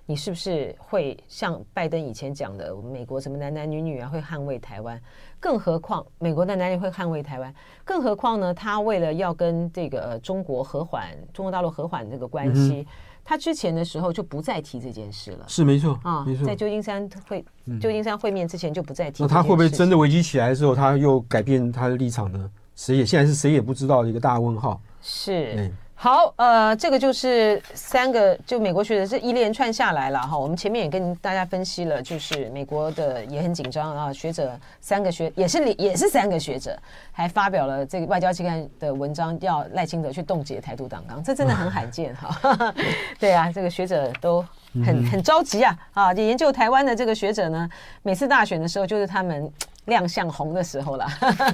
[0.04, 5.00] 你是不是会像拜登以前讲的，美国什么男男女女啊会捍卫台湾？
[5.44, 7.54] 更何况美国在哪里会捍卫台湾？
[7.85, 8.54] 更何况呢？
[8.54, 12.87] 他为了要跟这个中国和缓，中国大陆和缓这个关系，嗯、
[13.22, 15.44] 他之前的时候就不再提这件事了。
[15.46, 17.44] 是没错啊，没错，在旧金山会
[17.78, 19.22] 旧金山会面之前就不再提。
[19.22, 22.50] 那他会不会真的危机起来的时候，他又改变他的立场呢？
[22.74, 24.80] 谁也现在是谁也不知道的一个大问号。
[25.02, 25.52] 是。
[25.59, 30.37] 嗯好，呃，这个就是三个，就美国学者这一连串下来了哈。
[30.37, 34.12] 我们前面也跟大家分析了，就是美国的也很紧张啊。
[34.12, 36.76] 学者三个学也是也是三个学者，
[37.11, 42.74] 还发表了这个外交期刊的文章，要赖清德去冻结台独党纲，这真的很罕见哈。
[43.18, 44.44] 对啊，这个学者都
[44.85, 46.12] 很很着急啊啊！
[46.12, 47.70] 研究台湾的这个学者呢，
[48.02, 49.50] 每次大选的时候就是他们。
[49.86, 51.06] 亮相红的时候了，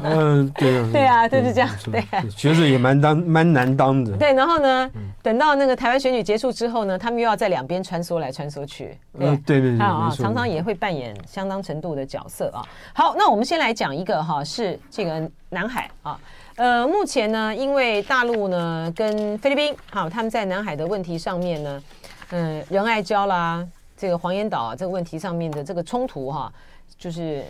[0.04, 4.90] 嗯， 对啊，对啊，就是这样，对，学者也蛮当 蛮难当的，对，然后呢，
[5.20, 9.36] 等到那个台湾选举结束之后呢，他们又要在两边穿梭来穿梭去，对。
[9.38, 12.62] 对对，啊，常常也会扮演相当程度的角色啊。
[12.92, 16.20] 好，那我们先来讲一个哈，是这个南海啊，
[16.54, 21.82] 呃，目前呢，因为大陆呢跟菲律宾好，他们在南海的问题上面呢，
[22.30, 23.66] 嗯，仁爱礁啦，
[23.96, 26.52] 这个黄岩岛啊这个问题上面的这个冲突哈，
[26.96, 27.42] 就是。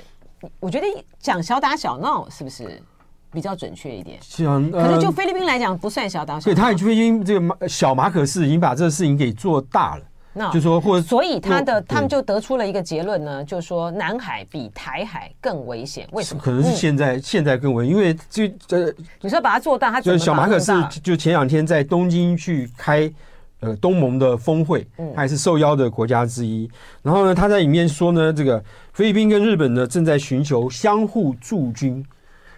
[0.58, 0.86] 我觉得
[1.18, 2.82] 讲小打小闹是不是
[3.32, 4.18] 比较准确一点？
[4.22, 6.54] 是啊，可是就菲律宾来讲不算小打小闹。
[6.54, 10.02] 对，他菲律宾这个马小马可仕已经把这个事情给做大了。
[10.32, 16.08] 那就说或者所以他的他们就得出了一个结论呢，就是说南海比台海更危险。
[16.12, 16.40] 为什么？
[16.40, 20.72] 可能是现在现在更危，因为就呃，你说把它做大，他就是小马可是
[21.02, 23.12] 就前两天在东京去开。
[23.60, 26.64] 呃，东盟的峰会，他也是受邀的国家之一。
[26.64, 26.70] 嗯、
[27.02, 32.04] 然后呢，他在里面说呢，这个菲律宾跟日本呢正在寻求相互驻军。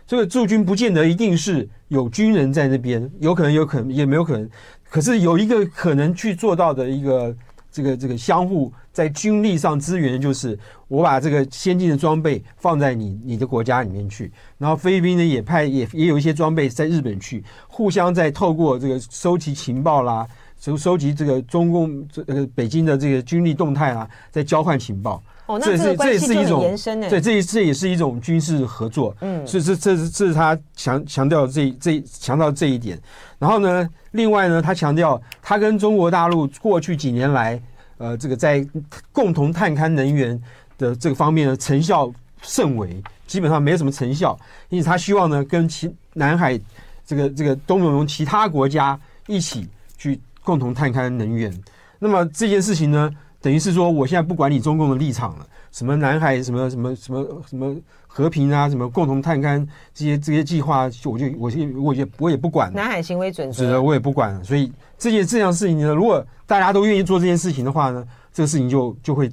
[0.07, 4.49] 这个驻军不见得一定是有军人在那边，有可能，有可能，也没有可能。
[4.89, 7.35] 可是有一个可能去做到的一个
[7.71, 20.25] 这个这个相互在军力上支援，就是我把这个先进的装备放在你你的国家里面去，然后菲律宾呢也派也也有一些装备在日本去，互相在透过这个收集情报啦。
[20.63, 25.21] 收收集这个中共这呃北京的这个军力动态啊，在交换情报。
[25.47, 27.11] 哦，那这个关系就很延伸呢。
[27.11, 29.13] 对，这也这也是一种军事合作。
[29.23, 32.97] 嗯，所以这这是这是他强强调这这强调这一点。
[33.41, 37.61] 然后呢，另外呢，他强调他跟中国大陆过去几年来，
[37.99, 38.65] 呃，这个在
[39.11, 40.41] 共同探勘能源
[40.79, 42.09] 的这个方面呢，成效
[42.41, 44.39] 甚微，基本上没什么成效。
[44.69, 46.57] 因此，他希望呢，跟其南海
[47.05, 48.97] 这个这个东盟其他国家
[49.27, 49.67] 一起
[49.99, 50.21] 去。
[50.45, 51.53] 共同探勘能源，
[51.99, 57.77] 那么这件事情呢，等于是说，我现在不管你中共的立场了，什么南海，什么什么什么什么
[58.09, 62.73] 和平啊，什么共同探勘这些这些计划，我就我就我也我也不管。
[62.73, 64.43] 南海行为准则，是的，我也不管了。
[64.43, 69.31] 所以这件这样事情呢，如果大家都愿意做这件事情的话呢，这个事情就就会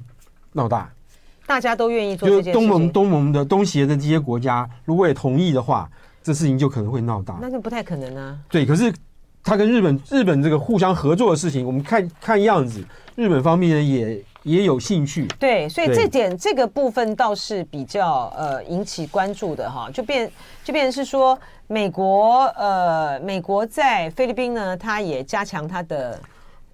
[0.52, 0.88] 闹大。
[1.44, 5.90] 大家都愿意做这件事情，就东盟东盟的东协的这些国家，如果也同意的话，
[6.22, 7.36] 这事情就可能会闹大。
[7.42, 8.38] 那就不太可能啊。
[8.48, 8.94] 对，可是。
[9.42, 12.84] 他跟日本日本这个互相合作的事情，我们看看样子，
[13.16, 15.26] 日本方面也也有兴趣。
[15.38, 20.30] 对，所以这点这个部分倒是比较呃引起关注的哈，就变
[20.62, 26.20] 就变成是说，美国呃美国在菲律宾呢，他也加强他的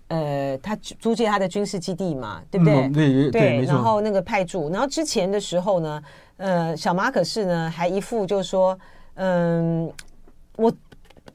[0.08, 2.74] 呃他租借他的军事基地嘛，对不对？
[2.74, 6.02] 嗯、对然后那个派驻，然后之前的时候呢，
[6.36, 8.76] 呃，小马可是呢还一副就是说，
[9.14, 9.92] 嗯、呃，
[10.56, 10.72] 我。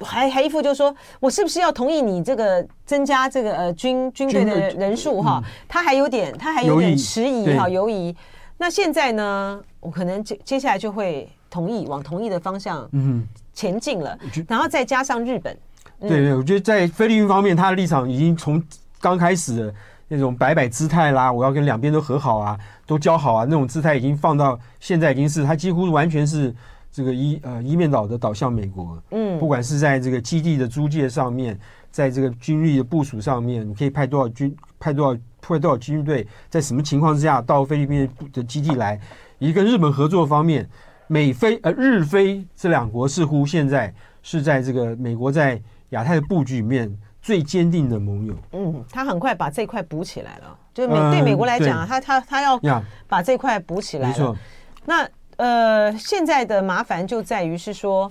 [0.03, 5.41] 还还一副就是说，我是不是要同意你这个增加这个呃军军队的人数哈？
[5.67, 8.15] 他还有点他还有点迟疑哈，犹疑。
[8.57, 14.17] 那现在呢，我可能接接下来就会同意往同意的方向嗯前进了，
[14.47, 15.57] 然后再加上日本。
[15.99, 18.63] 对对，我觉得在菲律宾方面，他的立场已经从
[18.99, 19.73] 刚开始的
[20.07, 26.53] 那种摆摆姿态啦，我要跟两边都和好啊，都交好啊，那种姿态已经放到现在已经是他几乎完全是。
[26.91, 31.57] 这个一呃一面倒的倒向美国，嗯，不管是在这个基地的租借上面，
[31.89, 38.99] 在这个军力的部署上面，你可以派多少军，派多少派多少军队，在什么情况之下到菲律宾的基地来？
[39.39, 40.69] 以及跟日本合作方面，
[41.07, 48.35] 美菲呃日菲这两国似乎现在是在这个美国在亚太的布局里面最坚定的盟友。
[48.51, 50.57] 嗯，他很快把这块补起来了。
[50.73, 52.59] 就美、嗯、对美国来讲，他他他要
[53.07, 54.13] 把这块补起来了。
[54.13, 54.37] 没错。
[54.85, 55.07] 那
[55.41, 58.07] 呃，现在的麻烦就在于是说，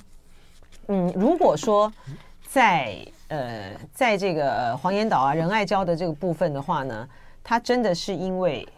[0.89, 1.93] 嗯，如果说
[2.49, 7.09] 在呃，在这个黄岩岛啊、仁爱礁的这个部分的话呢，
[7.45, 8.69] 它真的是因为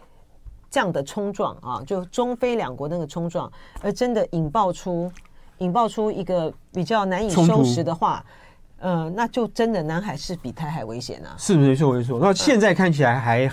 [0.69, 3.51] 这样的冲撞啊，就中非两国那个冲撞，
[3.81, 5.11] 而真的引爆出
[5.57, 8.23] 引爆出一个比较难以收拾的话，
[8.77, 11.33] 呃，那就真的南海是比台海危险啊。
[11.39, 12.19] 是没错没错。
[12.21, 13.51] 那现在看起来还、嗯、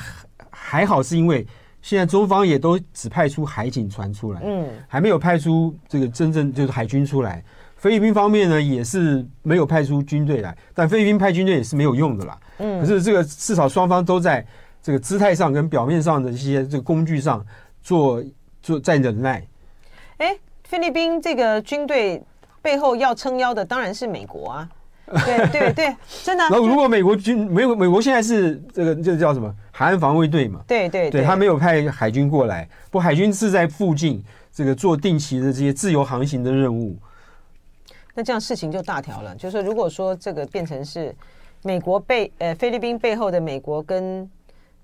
[0.50, 1.46] 还好，是因为
[1.82, 7.42] 现在中方也都只派出海警船出来，嗯，还没有派出这个真正就是海军出来。
[7.76, 12.38] 菲律宾方面呢，也是没有派出军队来，但菲律宾派军队也是没有用的啦。
[12.58, 14.46] 嗯，可是这个至少双方都在
[14.82, 17.44] 这个姿态上跟表面上的一些这个工具上
[17.82, 18.22] 做
[18.60, 19.42] 做在忍耐。
[20.18, 22.22] 哎，菲律宾这个军队
[22.60, 24.68] 背后要撑腰的当然是美国啊。
[25.26, 26.44] 对对对，真的。
[26.44, 30.60] 然后如果美国军没有美国现在是这个这个叫什么海岸防卫队嘛？
[30.66, 34.22] 对对对，他没有派海军过来，不海军是在附近
[34.52, 36.94] 这个做定期的这些自由航行的任务。
[38.12, 41.16] 那这样事情就大条了，就是如果说这个变成是
[41.62, 44.30] 美国背呃菲律宾背后的美国跟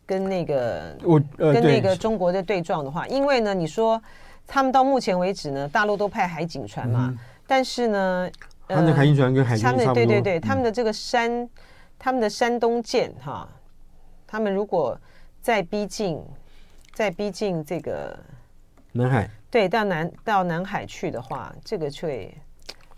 [0.07, 4.03] 跟那个我、呃、跟那个中国的对撞的话，因为呢你说
[4.47, 8.31] 他们到目前为止呢，大陆都派海警船嘛，嗯、但是呢，
[8.69, 11.51] 呃、他们的海警船跟海军差不多，对对对，他们的这个山，嗯、
[11.99, 13.47] 他们的山东舰哈，
[14.27, 14.99] 他们如果
[15.41, 16.21] 再逼近
[16.93, 18.19] 再逼近这个
[18.93, 22.33] 南海，对，到南到南海去的话，这个却。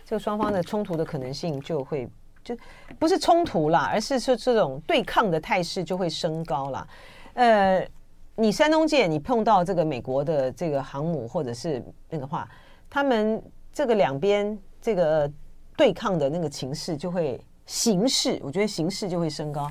[0.05, 2.09] 这个双方的冲突的可能性就会
[2.43, 2.57] 就
[2.97, 6.87] 不是冲突啦，而是说这种对抗的态势就会升高了。
[7.35, 7.87] 呃，
[8.33, 12.49] 你山东舰你碰到这个美国的这个航母或者是那个话，
[12.89, 13.39] 他们
[13.71, 15.31] 这个两边这个
[15.77, 19.69] 对抗的那个情势就会形势，我觉得形势就会升高，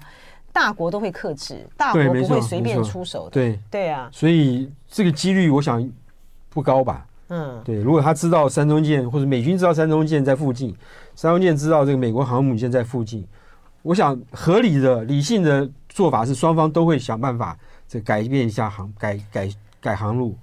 [0.53, 3.31] 大国都会克制，大国不会随便出手的。
[3.31, 5.89] 对对啊，所以这个几率我想
[6.49, 7.07] 不高吧。
[7.29, 10.75] 嗯，对，如果他知道山中舰或者美军知道山中舰在附近，
[11.15, 13.25] 山中舰知道这个美国航母舰在附近，
[13.83, 19.49] 我想合理的、理性的做法是双方都会想办法这改变一下航改改
[19.81, 20.35] 改航路。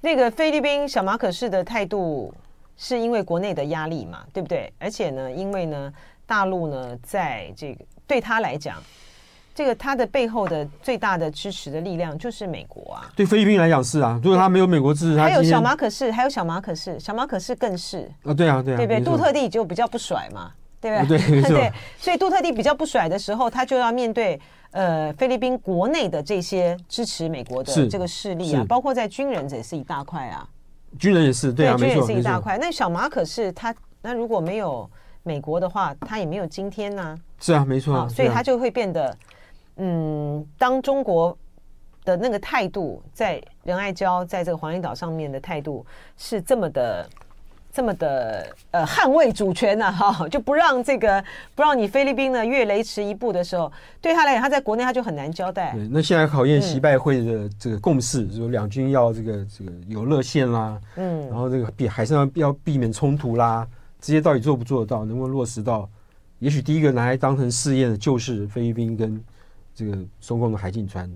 [0.00, 2.32] 那个菲律宾小马可士的态度
[2.76, 4.72] 是因为国内的压力嘛，对不对？
[4.78, 5.92] 而且呢，因为呢，
[6.24, 8.80] 大陆呢，在这个对他来讲。
[9.58, 13.10] 这个他的背后的最大的支持的力量就是美国啊。
[13.16, 19.00] 对菲律宾来讲是啊，如果他没有美国支持，还有小马可是，还有小马可是，小马可是更是啊，对啊，对啊，对不对？
[19.00, 21.18] 杜特地就比较不甩嘛，对不对？
[21.18, 24.40] 对对，所以杜特地比较不甩的时候，他就要面对
[24.70, 30.48] 呃菲律宾国内的这些支持美国的这个势力啊，包括在军人这也是一大块啊，
[31.00, 32.56] 军人也是对啊，军人也是一大块。
[32.58, 34.88] 那小马可是他那如果没有
[35.24, 37.18] 美国的话，他也没有今天呢。
[37.40, 39.12] 是啊，没错，所以他就会变得。
[39.78, 41.36] 嗯，当中国
[42.04, 45.84] 的那个态度在仁爱礁，在这个黄岩岛上面的态度
[46.16, 47.08] 是这么的、
[47.72, 49.92] 这么的呃捍卫主权呢？
[49.92, 51.22] 哈， 就不让这个
[51.54, 53.70] 不让你菲律宾呢越雷池一步的时候，
[54.00, 55.72] 对他来讲，他在国内他就很难交代。
[55.74, 63.64] 对，那现在考验习拜会的这个共识，就是两军要这个这个有热线啦，嗯，然后这个避海上要避免冲突啦，
[64.00, 65.88] 这些到底做不做得到，能不能落实到？
[66.40, 69.22] 也许第一个拿来当成试验的就是菲律宾跟。
[69.78, 71.08] 这个中共的海警船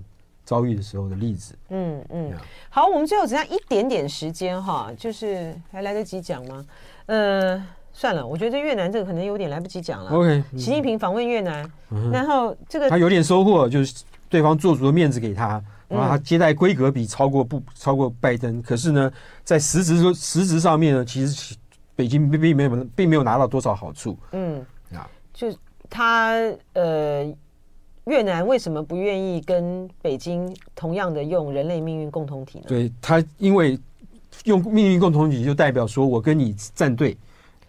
[0.45, 2.31] 遭遇的时候的例子，嗯嗯，
[2.69, 6.65] 好，我们最后只剩一点点时间哈，就是还来得及讲吗？
[7.07, 7.61] 呃，
[7.91, 10.09] 算了，我觉得越南这个可能有点来不及讲了。
[10.11, 11.69] OK，习近平访问越南，
[12.09, 19.11] 然后这个他有点收获，就是对方做足了面子给他，然后他接待规格比超过不超过拜登，可是呢，
[19.43, 21.53] 在实质说实质上面呢，其实
[21.97, 24.17] 北京并并没有并没有拿到多少好处。
[24.31, 25.53] 嗯，啊，就
[25.89, 26.33] 他
[26.71, 27.29] 呃。
[28.05, 32.65] 越南为什么不愿意跟北京同样的用人类命运共同体呢？
[32.67, 33.79] 对他，因为
[34.45, 37.17] 用命运共同体就代表说我跟你站队，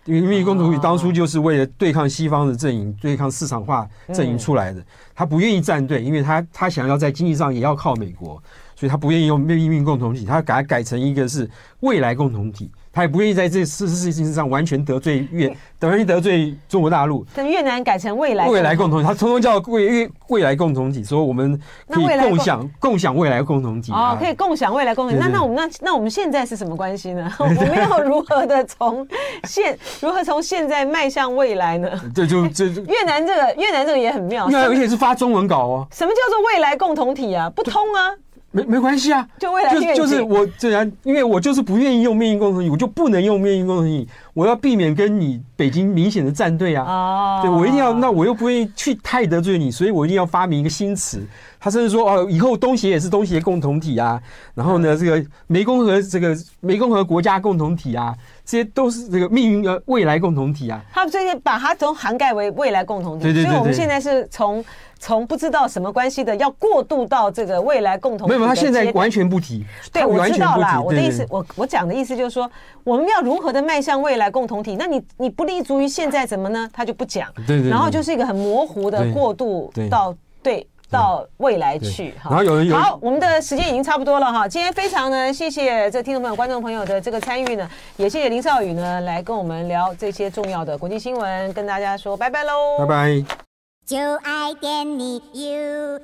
[0.04, 4.84] 因为命运共同体当初就是为了对抗西方的阵营、对抗市场化阵营出来的。
[5.14, 8.42] 他不愿意站队，因为他他想要在经济上也要靠美国，
[8.74, 11.48] 所以他不愿意用命运共同体，他改改成一个是
[11.80, 12.70] 未来共同体。
[12.94, 17.26] 他也不愿意在这事事情上完全得罪越， 等于得罪中国大陆。
[17.34, 25.20] 等越南改成未来未来共同体，他通通叫未未未来共同体，说我们可以共享共享未来共同体哦，可以共享未来共同体。
[25.20, 27.30] 那那我们那那我们现在是什么关系呢？
[27.40, 29.06] 我们要如何的从
[29.44, 31.90] 现 如何从现在迈向未来呢？
[32.14, 35.86] 这就这越南这个越南这个也很妙，越南而且是发中文稿哦。
[35.90, 37.50] 什么叫做未来共同体啊？
[37.50, 38.14] 不通啊。
[38.54, 44.08] 没没关系啊，就未来就就是我既然，因为我就是不愿意用命运共同体，我就不能用命运共同体。
[44.32, 46.84] 我要避免跟你北京明显的站队啊。
[46.84, 51.20] 哦，对我一定要，那我又不愿意去太得罪你，所以我一定要发明一个新词。
[51.58, 54.22] 他甚至说哦，以后东协也是东协共同体啊。
[54.54, 60.80] 然后呢，这个湄公河这个湄公河国家共同体啊，这些都是这个命运的未来共同体啊。
[60.92, 63.24] 他们这些把它都涵盖为未来共同体。
[63.24, 63.50] 对对对，对。
[63.50, 64.64] 所以我们现在是从。
[65.04, 68.34] 从不知道什么关系的，要过渡到这个未来共同体。
[68.34, 69.62] 没有，他现在完全不提。
[69.92, 70.80] 对，我知道啦。
[70.80, 72.50] 我的意思，我我讲的意思就是说，
[72.84, 74.76] 我们要如何的迈向未来共同体？
[74.76, 76.66] 那你你不立足于现在怎么呢？
[76.72, 77.30] 他就不讲。
[77.46, 77.68] 对对。
[77.68, 82.14] 然后就是一个很模糊的过渡到对到未来去。
[82.24, 84.48] 然后有人有好，我们的时间已经差不多了哈。
[84.48, 92.78] 今天非常呢，谢谢这听众朋友、观众朋友的这个参与呢，也谢谢林少宇呢来跟我们聊这些重要的国际新闻，跟大家说拜拜喽。
[92.78, 93.53] 拜拜。
[93.86, 96.00] 就爱点你 UFO。